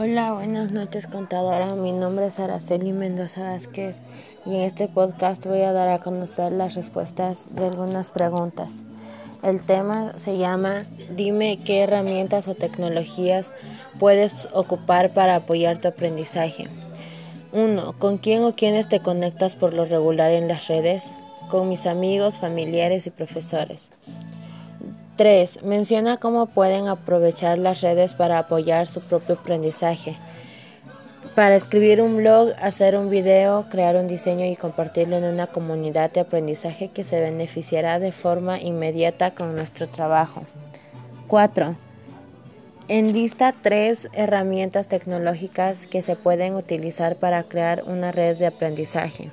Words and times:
Hola, 0.00 0.32
buenas 0.32 0.70
noches 0.70 1.08
contadora. 1.08 1.74
Mi 1.74 1.90
nombre 1.90 2.26
es 2.26 2.38
Araceli 2.38 2.92
Mendoza 2.92 3.50
Vázquez 3.50 3.96
y 4.46 4.54
en 4.54 4.60
este 4.60 4.86
podcast 4.86 5.44
voy 5.44 5.62
a 5.62 5.72
dar 5.72 5.88
a 5.88 5.98
conocer 5.98 6.52
las 6.52 6.76
respuestas 6.76 7.48
de 7.50 7.66
algunas 7.66 8.10
preguntas. 8.10 8.74
El 9.42 9.60
tema 9.60 10.12
se 10.20 10.38
llama 10.38 10.84
Dime 11.16 11.58
qué 11.64 11.80
herramientas 11.80 12.46
o 12.46 12.54
tecnologías 12.54 13.52
puedes 13.98 14.46
ocupar 14.52 15.14
para 15.14 15.34
apoyar 15.34 15.78
tu 15.78 15.88
aprendizaje. 15.88 16.68
1. 17.50 17.98
¿Con 17.98 18.18
quién 18.18 18.44
o 18.44 18.54
quiénes 18.54 18.88
te 18.88 19.00
conectas 19.00 19.56
por 19.56 19.74
lo 19.74 19.84
regular 19.84 20.30
en 20.30 20.46
las 20.46 20.68
redes? 20.68 21.10
Con 21.50 21.68
mis 21.68 21.86
amigos, 21.86 22.36
familiares 22.36 23.08
y 23.08 23.10
profesores. 23.10 23.88
3. 25.18 25.64
Menciona 25.64 26.16
cómo 26.16 26.46
pueden 26.46 26.86
aprovechar 26.86 27.58
las 27.58 27.80
redes 27.80 28.14
para 28.14 28.38
apoyar 28.38 28.86
su 28.86 29.00
propio 29.00 29.34
aprendizaje. 29.34 30.16
Para 31.34 31.56
escribir 31.56 32.00
un 32.00 32.16
blog, 32.18 32.52
hacer 32.60 32.96
un 32.96 33.10
video, 33.10 33.66
crear 33.68 33.96
un 33.96 34.06
diseño 34.06 34.46
y 34.46 34.54
compartirlo 34.54 35.16
en 35.16 35.24
una 35.24 35.48
comunidad 35.48 36.12
de 36.12 36.20
aprendizaje 36.20 36.88
que 36.88 37.02
se 37.02 37.20
beneficiará 37.20 37.98
de 37.98 38.12
forma 38.12 38.60
inmediata 38.60 39.32
con 39.32 39.56
nuestro 39.56 39.88
trabajo. 39.88 40.44
4. 41.26 41.74
Enlista 42.86 43.52
tres 43.60 44.08
herramientas 44.12 44.86
tecnológicas 44.86 45.86
que 45.86 46.00
se 46.00 46.14
pueden 46.14 46.54
utilizar 46.54 47.16
para 47.16 47.42
crear 47.42 47.82
una 47.88 48.12
red 48.12 48.36
de 48.38 48.46
aprendizaje. 48.46 49.32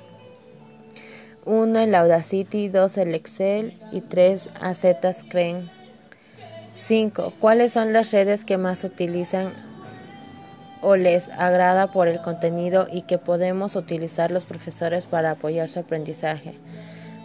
1. 1.46 1.78
El 1.78 1.94
Audacity, 1.94 2.68
2. 2.68 2.98
El 2.98 3.14
Excel 3.14 3.78
y 3.92 4.00
3. 4.00 4.50
AZ 4.60 4.84
Screen. 5.12 5.70
5. 6.74 7.34
¿Cuáles 7.40 7.72
son 7.72 7.92
las 7.92 8.10
redes 8.10 8.44
que 8.44 8.58
más 8.58 8.82
utilizan 8.82 9.52
o 10.82 10.96
les 10.96 11.28
agrada 11.30 11.92
por 11.92 12.08
el 12.08 12.20
contenido 12.20 12.88
y 12.92 13.02
que 13.02 13.18
podemos 13.18 13.76
utilizar 13.76 14.32
los 14.32 14.44
profesores 14.44 15.06
para 15.06 15.30
apoyar 15.30 15.68
su 15.68 15.78
aprendizaje? 15.78 16.58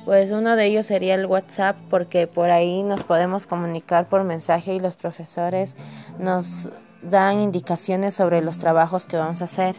Pues 0.05 0.31
uno 0.31 0.55
de 0.55 0.66
ellos 0.66 0.86
sería 0.86 1.16
el 1.16 1.25
WhatsApp 1.25 1.75
porque 1.89 2.27
por 2.27 2.52
ahí 2.52 2.83
nos 2.83 3.03
podemos 3.03 3.47
comunicar 3.47 4.08
por 4.08 4.23
mensaje 4.23 4.75
y 4.75 4.80
los 4.80 4.95
profesores 4.95 5.75
nos 6.19 6.69
dan 7.02 7.39
indicaciones 7.39 8.14
sobre 8.14 8.42
los 8.42 8.59
trabajos 8.59 9.08
que 9.08 9.17
vamos 9.17 9.42
a 9.42 9.45
hacer. 9.45 9.75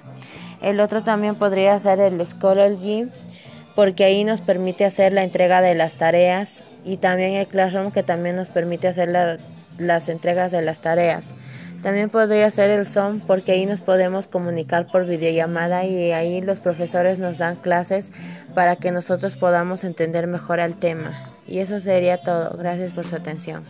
El 0.60 0.80
otro 0.80 1.02
también 1.02 1.36
podría 1.36 1.78
ser 1.78 2.00
el 2.00 2.24
Schoology 2.26 3.08
porque 3.74 4.04
ahí 4.04 4.24
nos 4.24 4.40
permite 4.40 4.84
hacer 4.84 5.12
la 5.12 5.24
entrega 5.24 5.60
de 5.60 5.74
las 5.74 5.96
tareas 5.96 6.64
y 6.84 6.96
también 6.96 7.34
el 7.34 7.46
Classroom 7.46 7.92
que 7.92 8.02
también 8.02 8.36
nos 8.36 8.48
permite 8.48 8.88
hacer 8.88 9.08
la 9.08 9.38
las 9.78 10.08
entregas 10.08 10.52
de 10.52 10.62
las 10.62 10.80
tareas. 10.80 11.34
También 11.82 12.10
podría 12.10 12.48
ser 12.50 12.70
el 12.70 12.86
Zoom 12.86 13.20
porque 13.20 13.52
ahí 13.52 13.66
nos 13.66 13.80
podemos 13.80 14.28
comunicar 14.28 14.86
por 14.86 15.04
videollamada 15.04 15.84
y 15.84 16.12
ahí 16.12 16.40
los 16.40 16.60
profesores 16.60 17.18
nos 17.18 17.38
dan 17.38 17.56
clases 17.56 18.12
para 18.54 18.76
que 18.76 18.92
nosotros 18.92 19.36
podamos 19.36 19.82
entender 19.82 20.28
mejor 20.28 20.60
el 20.60 20.76
tema. 20.76 21.30
Y 21.46 21.58
eso 21.58 21.80
sería 21.80 22.22
todo. 22.22 22.56
Gracias 22.56 22.92
por 22.92 23.04
su 23.04 23.16
atención. 23.16 23.64